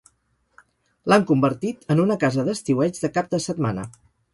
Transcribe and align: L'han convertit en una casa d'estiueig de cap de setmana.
L'han 1.13 1.27
convertit 1.33 1.95
en 1.97 2.03
una 2.07 2.19
casa 2.27 2.49
d'estiueig 2.51 3.03
de 3.07 3.15
cap 3.21 3.33
de 3.37 3.47
setmana. 3.51 3.91